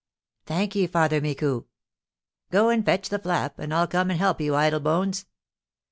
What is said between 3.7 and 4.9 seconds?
I'll come and help you, idle